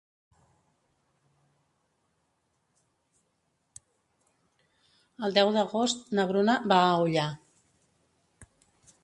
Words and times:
El 5.27 5.37
deu 5.37 5.53
d'agost 5.59 6.11
na 6.21 6.27
Bruna 6.33 6.57
va 6.75 6.81
a 6.89 6.99
Ullà. 7.05 7.29